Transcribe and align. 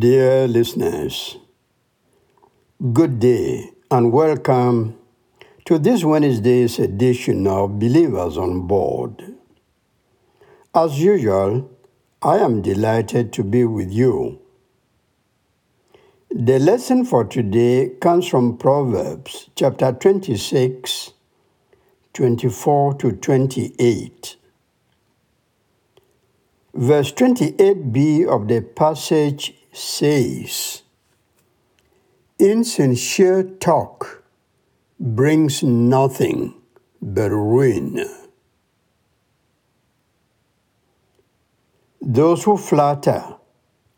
dear 0.00 0.46
listeners. 0.48 1.38
Good 2.92 3.18
day 3.20 3.70
and 3.90 4.12
welcome 4.12 4.98
to 5.64 5.78
this 5.78 6.04
Wednesday's 6.04 6.78
edition 6.78 7.46
of 7.46 7.78
Believers 7.78 8.36
on 8.36 8.66
Board. 8.66 9.34
As 10.74 10.98
usual, 11.00 11.70
I 12.20 12.38
am 12.38 12.62
delighted 12.62 13.32
to 13.34 13.44
be 13.44 13.64
with 13.64 13.90
you. 13.90 14.40
The 16.30 16.58
lesson 16.58 17.04
for 17.04 17.24
today 17.24 17.92
comes 18.00 18.26
from 18.26 18.58
Proverbs 18.58 19.48
chapter 19.54 19.92
26, 19.92 21.12
24 22.12 22.94
to 22.94 23.12
28. 23.12 24.36
Verse 26.74 27.12
28b 27.12 28.26
of 28.26 28.48
the 28.48 28.60
passage 28.60 29.55
says, 29.76 30.82
Insincere 32.38 33.42
talk 33.60 34.22
brings 34.98 35.62
nothing 35.62 36.54
but 37.02 37.30
ruin. 37.30 38.08
Those 42.00 42.44
who 42.44 42.56
flatter 42.56 43.36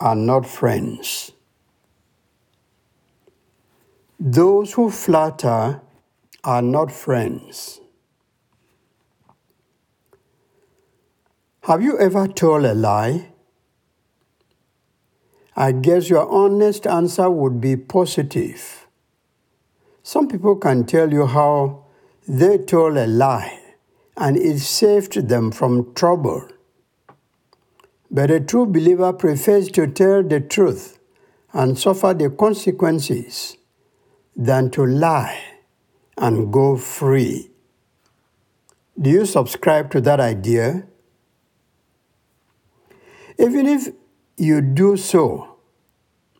are 0.00 0.16
not 0.16 0.46
friends. 0.46 1.32
Those 4.18 4.72
who 4.74 4.90
flatter 4.90 5.80
are 6.44 6.62
not 6.62 6.92
friends. 6.92 7.80
Have 11.62 11.82
you 11.82 11.98
ever 11.98 12.26
told 12.28 12.64
a 12.64 12.74
lie? 12.74 13.31
I 15.54 15.72
guess 15.72 16.08
your 16.08 16.28
honest 16.28 16.86
answer 16.86 17.28
would 17.30 17.60
be 17.60 17.76
positive. 17.76 18.86
Some 20.02 20.28
people 20.28 20.56
can 20.56 20.84
tell 20.84 21.12
you 21.12 21.26
how 21.26 21.84
they 22.26 22.58
told 22.58 22.96
a 22.96 23.06
lie 23.06 23.60
and 24.16 24.36
it 24.36 24.58
saved 24.60 25.28
them 25.28 25.50
from 25.50 25.92
trouble. 25.94 26.48
But 28.10 28.30
a 28.30 28.40
true 28.40 28.66
believer 28.66 29.12
prefers 29.12 29.70
to 29.72 29.86
tell 29.86 30.22
the 30.22 30.40
truth 30.40 30.98
and 31.52 31.78
suffer 31.78 32.14
the 32.14 32.30
consequences 32.30 33.56
than 34.34 34.70
to 34.70 34.84
lie 34.86 35.38
and 36.16 36.52
go 36.52 36.76
free. 36.76 37.50
Do 39.00 39.10
you 39.10 39.26
subscribe 39.26 39.90
to 39.92 40.00
that 40.02 40.20
idea? 40.20 40.86
Even 43.38 43.66
if 43.66 43.88
you 44.36 44.60
do 44.60 44.96
so 44.96 45.56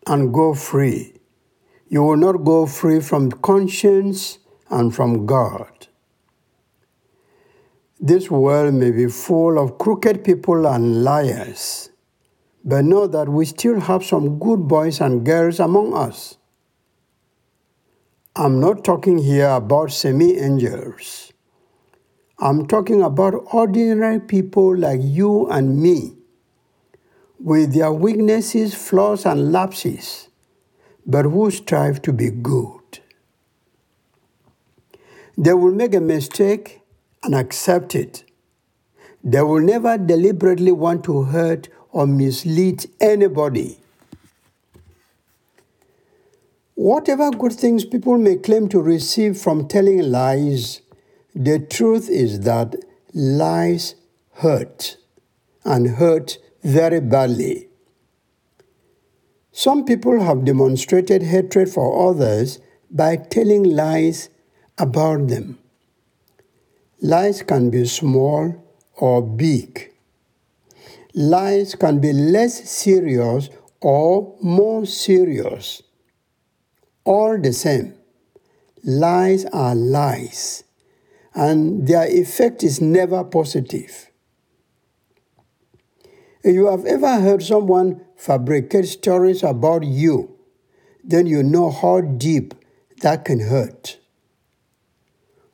and 0.06 0.32
go 0.32 0.54
free, 0.54 1.14
you 1.88 2.02
will 2.02 2.16
not 2.16 2.44
go 2.44 2.66
free 2.66 3.00
from 3.00 3.30
conscience 3.30 4.38
and 4.70 4.94
from 4.94 5.26
God. 5.26 5.86
This 8.00 8.30
world 8.30 8.74
may 8.74 8.90
be 8.90 9.06
full 9.06 9.58
of 9.58 9.78
crooked 9.78 10.24
people 10.24 10.66
and 10.66 11.04
liars, 11.04 11.90
but 12.64 12.84
know 12.84 13.06
that 13.06 13.28
we 13.28 13.44
still 13.44 13.78
have 13.80 14.04
some 14.04 14.38
good 14.38 14.66
boys 14.66 15.00
and 15.00 15.24
girls 15.24 15.60
among 15.60 15.94
us. 15.94 16.38
I'm 18.34 18.58
not 18.58 18.82
talking 18.82 19.18
here 19.18 19.50
about 19.50 19.92
semi 19.92 20.38
angels. 20.38 21.32
I'm 22.38 22.66
talking 22.66 23.02
about 23.02 23.34
ordinary 23.52 24.18
people 24.18 24.76
like 24.76 25.00
you 25.02 25.46
and 25.48 25.80
me 25.80 26.21
with 27.42 27.74
their 27.74 27.92
weaknesses, 27.92 28.72
flaws, 28.72 29.26
and 29.26 29.50
lapses, 29.50 30.28
but 31.04 31.24
who 31.24 31.50
strive 31.50 32.00
to 32.02 32.12
be 32.12 32.30
good. 32.30 33.00
They 35.36 35.52
will 35.52 35.74
make 35.74 35.94
a 35.94 36.00
mistake 36.00 36.82
and 37.24 37.34
accept 37.34 37.96
it. 37.96 38.22
They 39.24 39.42
will 39.42 39.60
never 39.60 39.98
deliberately 39.98 40.70
want 40.70 41.04
to 41.04 41.22
hurt 41.22 41.68
or 41.90 42.06
mislead 42.06 42.86
anybody. 43.00 43.78
Whatever 46.74 47.30
good 47.30 47.52
things 47.52 47.84
people 47.84 48.18
may 48.18 48.36
claim 48.36 48.68
to 48.68 48.80
receive 48.80 49.36
from 49.36 49.68
telling 49.68 50.00
lies, 50.02 50.80
the 51.34 51.58
truth 51.58 52.08
is 52.08 52.40
that 52.40 52.76
lies 53.14 53.94
hurt 54.34 54.96
and 55.64 55.96
hurt 55.96 56.38
very 56.62 57.00
badly. 57.00 57.68
Some 59.50 59.84
people 59.84 60.20
have 60.20 60.44
demonstrated 60.44 61.22
hatred 61.22 61.68
for 61.68 62.08
others 62.08 62.60
by 62.90 63.16
telling 63.16 63.64
lies 63.64 64.28
about 64.78 65.28
them. 65.28 65.58
Lies 67.00 67.42
can 67.42 67.70
be 67.70 67.84
small 67.86 68.54
or 68.96 69.22
big. 69.22 69.90
Lies 71.14 71.74
can 71.74 72.00
be 72.00 72.12
less 72.12 72.70
serious 72.70 73.50
or 73.80 74.36
more 74.40 74.86
serious. 74.86 75.82
All 77.04 77.38
the 77.38 77.52
same, 77.52 77.94
lies 78.84 79.44
are 79.46 79.74
lies, 79.74 80.62
and 81.34 81.86
their 81.88 82.06
effect 82.06 82.62
is 82.62 82.80
never 82.80 83.24
positive. 83.24 84.11
If 86.44 86.54
you 86.54 86.66
have 86.66 86.84
ever 86.86 87.20
heard 87.20 87.42
someone 87.42 88.00
fabricate 88.16 88.86
stories 88.86 89.42
about 89.44 89.84
you, 89.84 90.36
then 91.04 91.26
you 91.26 91.42
know 91.42 91.70
how 91.70 92.00
deep 92.00 92.54
that 93.02 93.24
can 93.24 93.40
hurt. 93.40 93.98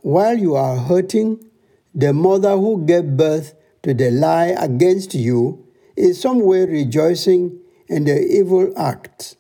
While 0.00 0.38
you 0.38 0.54
are 0.54 0.76
hurting, 0.76 1.44
the 1.94 2.12
mother 2.12 2.56
who 2.56 2.86
gave 2.86 3.16
birth 3.16 3.54
to 3.82 3.92
the 3.92 4.10
lie 4.10 4.54
against 4.58 5.14
you 5.14 5.66
is 5.96 6.20
somewhere 6.20 6.66
rejoicing 6.66 7.58
in 7.88 8.04
the 8.04 8.20
evil 8.20 8.72
act. 8.78 9.36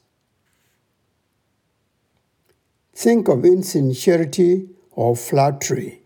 Think 2.94 3.28
of 3.28 3.44
insincerity 3.44 4.68
or 4.90 5.16
flattery. 5.16 6.02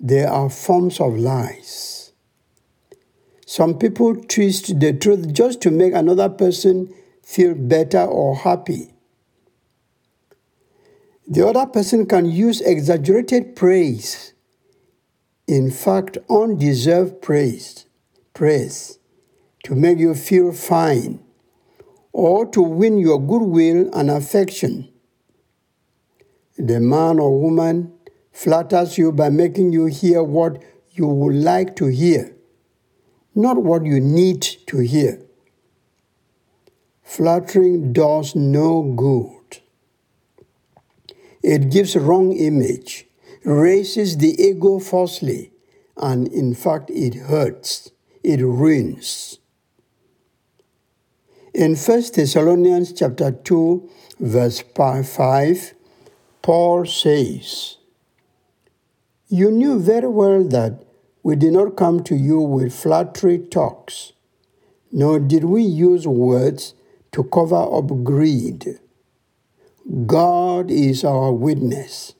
They 0.00 0.24
are 0.24 0.48
forms 0.48 1.00
of 1.00 1.16
lies. 1.16 2.05
Some 3.48 3.78
people 3.78 4.16
twist 4.16 4.80
the 4.80 4.92
truth 4.92 5.32
just 5.32 5.60
to 5.60 5.70
make 5.70 5.94
another 5.94 6.28
person 6.28 6.92
feel 7.22 7.54
better 7.54 8.04
or 8.04 8.34
happy. 8.34 8.92
The 11.28 11.46
other 11.46 11.66
person 11.66 12.06
can 12.06 12.26
use 12.26 12.60
exaggerated 12.60 13.54
praise, 13.54 14.34
in 15.46 15.70
fact, 15.70 16.18
undeserved 16.28 17.22
praise, 17.22 17.86
praise, 18.34 18.98
to 19.62 19.76
make 19.76 19.98
you 19.98 20.14
feel 20.14 20.50
fine 20.50 21.20
or 22.12 22.46
to 22.46 22.60
win 22.60 22.98
your 22.98 23.24
goodwill 23.24 23.88
and 23.92 24.10
affection. 24.10 24.88
The 26.58 26.80
man 26.80 27.20
or 27.20 27.40
woman 27.40 27.92
flatters 28.32 28.98
you 28.98 29.12
by 29.12 29.28
making 29.28 29.72
you 29.72 29.86
hear 29.86 30.24
what 30.24 30.60
you 30.90 31.06
would 31.06 31.36
like 31.36 31.76
to 31.76 31.86
hear 31.86 32.35
not 33.36 33.62
what 33.62 33.84
you 33.84 34.00
need 34.00 34.40
to 34.66 34.78
hear. 34.78 35.20
Flattering 37.02 37.92
does 37.92 38.34
no 38.34 38.82
good. 38.82 39.60
It 41.42 41.70
gives 41.70 41.94
wrong 41.94 42.32
image, 42.32 43.06
raises 43.44 44.16
the 44.16 44.34
ego 44.42 44.80
falsely, 44.80 45.52
and 45.96 46.26
in 46.28 46.54
fact 46.54 46.90
it 46.90 47.14
hurts, 47.14 47.92
it 48.24 48.40
ruins. 48.40 49.38
In 51.54 51.76
1 51.76 52.02
Thessalonians 52.14 52.92
chapter 52.92 53.30
2 53.30 53.88
verse 54.18 54.60
5, 54.60 55.74
Paul 56.42 56.86
says, 56.86 57.76
You 59.28 59.50
knew 59.50 59.78
very 59.78 60.08
well 60.08 60.42
that 60.44 60.85
we 61.26 61.34
did 61.34 61.52
not 61.52 61.74
come 61.74 62.04
to 62.04 62.14
you 62.14 62.38
with 62.40 62.72
flattery 62.72 63.36
talks, 63.36 64.12
nor 64.92 65.18
did 65.18 65.42
we 65.42 65.60
use 65.60 66.06
words 66.06 66.74
to 67.10 67.24
cover 67.24 67.56
up 67.56 67.88
greed. 68.04 68.78
God 70.06 70.70
is 70.70 71.02
our 71.02 71.32
witness. 71.32 72.14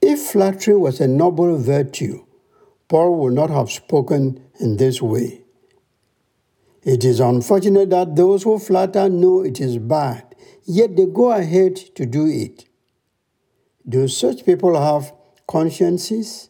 If 0.00 0.20
flattery 0.20 0.74
was 0.74 1.02
a 1.02 1.06
noble 1.06 1.58
virtue, 1.58 2.24
Paul 2.88 3.16
would 3.16 3.34
not 3.34 3.50
have 3.50 3.70
spoken 3.70 4.42
in 4.58 4.78
this 4.78 5.02
way. 5.02 5.42
It 6.82 7.04
is 7.04 7.20
unfortunate 7.20 7.90
that 7.90 8.16
those 8.16 8.44
who 8.44 8.58
flatter 8.58 9.10
know 9.10 9.42
it 9.42 9.60
is 9.60 9.76
bad, 9.76 10.34
yet 10.64 10.96
they 10.96 11.04
go 11.04 11.30
ahead 11.30 11.76
to 11.76 12.06
do 12.06 12.26
it. 12.26 12.64
Do 13.86 14.08
such 14.08 14.46
people 14.46 14.80
have 14.80 15.12
consciences? 15.50 16.48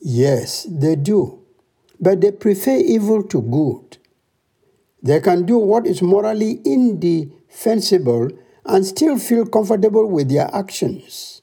Yes, 0.00 0.66
they 0.68 0.96
do, 0.96 1.44
but 2.00 2.20
they 2.20 2.32
prefer 2.32 2.76
evil 2.76 3.22
to 3.22 3.40
good. 3.40 3.98
They 5.00 5.20
can 5.20 5.46
do 5.46 5.56
what 5.56 5.86
is 5.86 6.02
morally 6.02 6.60
indefensible 6.64 8.30
and 8.64 8.84
still 8.84 9.16
feel 9.16 9.46
comfortable 9.46 10.06
with 10.06 10.28
their 10.28 10.52
actions. 10.52 11.42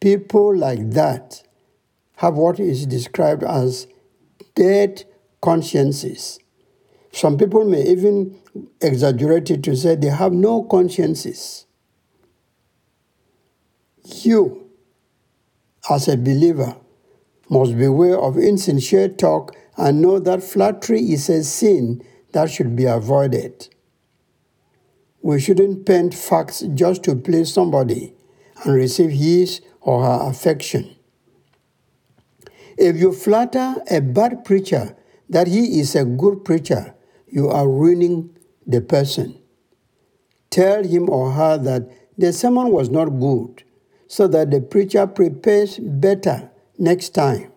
People 0.00 0.56
like 0.56 0.90
that 0.90 1.44
have 2.16 2.34
what 2.34 2.58
is 2.58 2.84
described 2.86 3.44
as 3.44 3.86
dead 4.56 5.04
consciences. 5.40 6.40
Some 7.12 7.38
people 7.38 7.64
may 7.64 7.82
even 7.86 8.40
exaggerate 8.80 9.50
it 9.52 9.62
to 9.62 9.76
say 9.76 9.94
they 9.94 10.08
have 10.08 10.32
no 10.32 10.64
consciences. 10.64 11.65
You, 14.08 14.70
as 15.90 16.06
a 16.06 16.16
believer, 16.16 16.76
must 17.48 17.76
beware 17.76 18.18
of 18.18 18.38
insincere 18.38 19.08
talk 19.08 19.56
and 19.76 20.00
know 20.00 20.20
that 20.20 20.44
flattery 20.44 21.00
is 21.00 21.28
a 21.28 21.42
sin 21.42 22.04
that 22.32 22.50
should 22.50 22.76
be 22.76 22.84
avoided. 22.84 23.68
We 25.22 25.40
shouldn't 25.40 25.86
paint 25.86 26.14
facts 26.14 26.60
just 26.74 27.02
to 27.04 27.16
please 27.16 27.52
somebody 27.52 28.14
and 28.64 28.74
receive 28.74 29.10
his 29.10 29.60
or 29.80 30.04
her 30.04 30.30
affection. 30.30 30.94
If 32.78 32.96
you 32.96 33.12
flatter 33.12 33.74
a 33.90 34.00
bad 34.00 34.44
preacher 34.44 34.96
that 35.28 35.48
he 35.48 35.80
is 35.80 35.96
a 35.96 36.04
good 36.04 36.44
preacher, 36.44 36.94
you 37.26 37.48
are 37.48 37.68
ruining 37.68 38.38
the 38.66 38.80
person. 38.80 39.36
Tell 40.50 40.84
him 40.84 41.10
or 41.10 41.32
her 41.32 41.58
that 41.58 41.90
the 42.16 42.32
sermon 42.32 42.70
was 42.70 42.88
not 42.88 43.06
good, 43.06 43.64
so 44.08 44.26
that 44.28 44.50
the 44.50 44.60
preacher 44.60 45.06
prepares 45.06 45.78
better 45.78 46.50
next 46.78 47.10
time. 47.10 47.52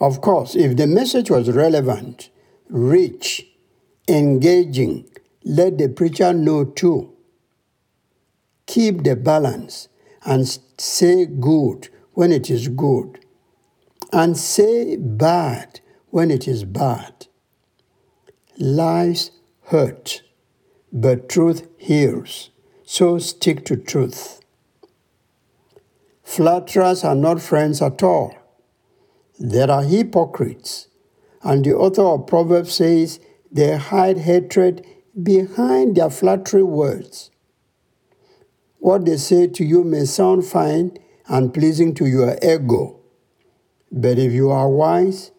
Of 0.00 0.20
course, 0.20 0.54
if 0.54 0.76
the 0.76 0.86
message 0.86 1.30
was 1.30 1.50
relevant, 1.50 2.30
rich, 2.68 3.46
engaging, 4.08 5.08
let 5.44 5.78
the 5.78 5.88
preacher 5.88 6.32
know 6.32 6.64
too. 6.64 7.12
Keep 8.66 9.04
the 9.04 9.16
balance 9.16 9.88
and 10.24 10.46
say 10.78 11.26
good 11.26 11.88
when 12.12 12.32
it 12.32 12.50
is 12.50 12.68
good 12.68 13.24
and 14.12 14.36
say 14.36 14.96
bad 14.96 15.80
when 16.10 16.30
it 16.30 16.48
is 16.48 16.64
bad. 16.64 17.26
Lies 18.58 19.30
hurt, 19.64 20.22
but 20.92 21.28
truth 21.28 21.68
heals, 21.76 22.50
so 22.84 23.18
stick 23.18 23.64
to 23.66 23.76
truth. 23.76 24.40
Flatterers 26.34 27.04
are 27.04 27.14
not 27.14 27.40
friends 27.40 27.80
at 27.80 28.02
all. 28.02 28.34
There 29.38 29.70
are 29.70 29.82
hypocrites, 29.82 30.88
and 31.42 31.64
the 31.64 31.74
author 31.74 32.02
of 32.02 32.26
Proverbs 32.26 32.74
says 32.74 33.20
they 33.50 33.76
hide 33.76 34.18
hatred 34.18 34.86
behind 35.20 35.96
their 35.96 36.10
flattery 36.10 36.62
words. 36.62 37.30
What 38.78 39.04
they 39.04 39.16
say 39.16 39.46
to 39.48 39.64
you 39.64 39.82
may 39.84 40.04
sound 40.04 40.44
fine 40.44 40.96
and 41.26 41.52
pleasing 41.52 41.94
to 41.94 42.06
your 42.06 42.36
ego 42.42 42.98
but 43.90 44.18
if 44.18 44.32
you 44.32 44.50
are 44.50 44.68
wise, 44.68 45.32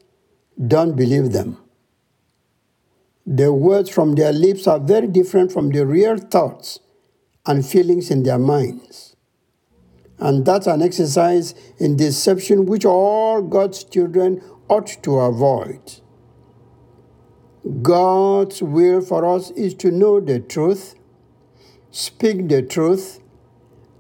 don't 0.68 0.96
believe 0.96 1.32
them. 1.32 1.58
The 3.26 3.54
words 3.54 3.90
from 3.90 4.16
their 4.16 4.34
lips 4.34 4.66
are 4.68 4.80
very 4.80 5.08
different 5.08 5.52
from 5.52 5.70
the 5.70 5.86
real 5.86 6.18
thoughts 6.18 6.80
and 7.46 7.66
feelings 7.66 8.10
in 8.10 8.24
their 8.24 8.40
minds. 8.40 9.16
And 10.20 10.46
that's 10.46 10.68
an 10.68 10.82
exercise 10.82 11.56
in 11.78 11.96
deception 11.96 12.66
which 12.66 12.86
all 12.86 13.42
God's 13.42 13.84
children 13.84 14.42
ought 14.68 14.88
to 15.04 15.18
avoid. 15.18 16.02
God's 17.82 18.62
will 18.62 19.02
for 19.02 19.26
us 19.26 19.52
is 19.52 19.74
to 19.76 19.92
know 19.92 20.20
the 20.20 20.40
truth, 20.40 20.96
speak 21.92 22.50
the 22.50 22.62
truth, 22.62 23.22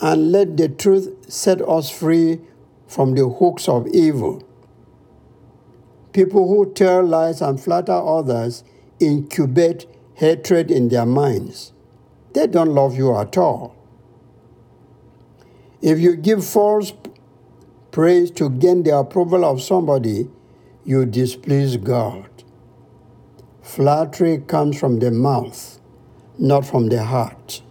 and 0.02 0.32
let 0.32 0.58
the 0.58 0.70
truth 0.70 1.32
set 1.32 1.62
us 1.62 1.90
free 1.90 2.40
from 2.88 3.16
the 3.16 3.28
hooks 3.28 3.68
of 3.70 3.88
evil. 3.88 4.44
People 6.14 6.48
who 6.48 6.74
tell 6.74 7.04
lies 7.04 7.42
and 7.42 7.62
flatter 7.62 7.94
others 7.94 8.64
incubate 9.00 9.86
hatred 10.16 10.72
in 10.72 10.90
their 10.90 11.06
minds. 11.06 11.72
They 12.34 12.48
don't 12.48 12.70
love 12.70 12.96
you 12.96 13.16
at 13.16 13.38
all. 13.38 13.79
If 15.82 16.00
you 16.00 16.16
give 16.16 16.46
false 16.46 16.94
praise 17.92 18.32
to 18.32 18.50
gain 18.50 18.84
the 18.84 18.98
approval 18.98 19.46
of 19.46 19.62
somebody, 19.62 20.30
you 20.84 21.06
displease 21.06 21.78
God. 21.78 22.30
Flattery 23.62 24.40
comes 24.40 24.80
from 24.80 25.00
the 25.00 25.12
mouth, 25.12 25.80
not 26.38 26.66
from 26.66 26.88
the 26.88 27.04
heart. 27.04 27.62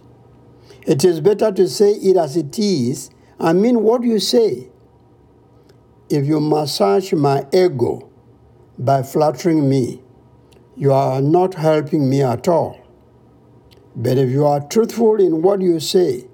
It 0.87 1.03
is 1.03 1.21
better 1.21 1.51
to 1.51 1.67
say 1.67 1.91
it 1.91 2.17
as 2.17 2.35
it 2.35 2.57
is 2.57 3.11
and 3.37 3.61
mean 3.61 3.83
what 3.83 4.03
you 4.03 4.19
say 4.19 4.69
if 6.09 6.25
you 6.25 6.39
massage 6.39 7.13
my 7.13 7.45
ego 7.53 8.09
by 8.77 9.03
flattering 9.03 9.69
me, 9.69 10.01
you 10.75 10.91
are 10.91 11.21
not 11.21 11.53
helping 11.53 12.09
me 12.09 12.23
at 12.23 12.47
all. 12.47 12.79
But 13.95 14.17
if 14.17 14.29
you 14.29 14.45
are 14.45 14.61
truthful 14.61 15.19
in 15.19 15.41
what 15.41 15.61
you 15.61 15.79
say, 15.79 16.25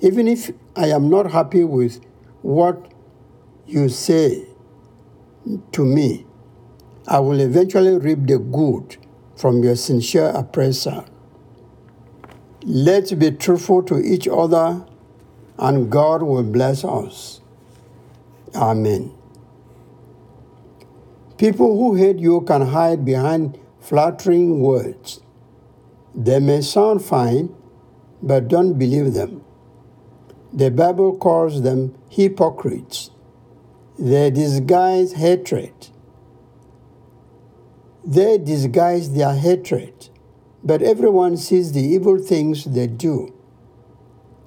even 0.00 0.28
if 0.28 0.50
I 0.78 0.86
am 0.86 1.10
not 1.10 1.32
happy 1.32 1.64
with 1.64 2.00
what 2.42 2.92
you 3.66 3.88
say 3.88 4.46
to 5.72 5.84
me, 5.84 6.24
I 7.08 7.18
will 7.18 7.40
eventually 7.40 7.98
reap 7.98 8.26
the 8.26 8.38
good 8.38 8.96
from 9.36 9.64
your 9.64 9.74
sincere 9.74 10.28
appraisal. 10.28 11.04
Let's 12.62 13.12
be 13.12 13.32
truthful 13.32 13.82
to 13.84 13.98
each 13.98 14.28
other, 14.28 14.86
and 15.58 15.90
God 15.90 16.22
will 16.22 16.44
bless 16.44 16.84
us. 16.84 17.40
Amen. 18.54 19.12
People 21.38 21.76
who 21.76 21.96
hate 21.96 22.20
you 22.20 22.42
can 22.42 22.62
hide 22.62 23.04
behind 23.04 23.58
flattering 23.80 24.60
words. 24.60 25.20
They 26.14 26.38
may 26.38 26.60
sound 26.60 27.04
fine, 27.04 27.52
but 28.22 28.46
don't 28.46 28.78
believe 28.78 29.14
them. 29.14 29.44
The 30.52 30.70
Bible 30.70 31.16
calls 31.16 31.62
them 31.62 31.94
hypocrites. 32.08 33.10
They 33.98 34.30
disguise 34.30 35.12
hatred. 35.12 35.88
They 38.04 38.38
disguise 38.38 39.12
their 39.12 39.34
hatred, 39.34 40.08
but 40.64 40.80
everyone 40.80 41.36
sees 41.36 41.72
the 41.72 41.82
evil 41.82 42.18
things 42.18 42.64
they 42.64 42.86
do. 42.86 43.34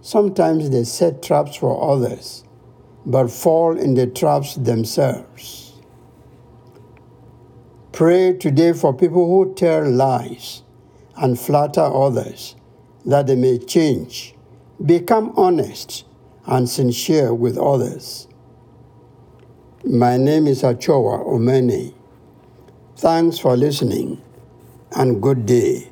Sometimes 0.02 0.72
they 0.72 0.84
set 0.86 1.22
traps 1.22 1.58
for 1.58 1.92
others, 1.92 2.44
but 3.06 3.30
fall 3.30 3.78
in 3.78 3.94
the 3.94 4.08
traps 4.08 4.56
themselves. 4.56 5.80
Pray 7.92 8.34
today 8.34 8.74
for 8.74 8.96
people 8.96 9.28
who 9.28 9.54
tell 9.54 9.88
lies 9.88 10.64
and 11.16 11.40
flatter 11.40 11.82
others 11.82 12.56
that 13.06 13.28
they 13.28 13.36
may 13.36 13.60
change, 13.60 14.34
become 14.86 15.34
honest 15.36 16.06
and 16.46 16.68
sincere 16.68 17.34
with 17.34 17.58
others. 17.58 18.28
My 19.84 20.18
name 20.18 20.48
is 20.48 20.64
Achoa 20.64 21.24
Omene. 21.26 21.94
Thanks 22.98 23.38
for 23.38 23.58
listening 23.58 24.22
and 24.96 25.22
good 25.22 25.46
day. 25.46 25.92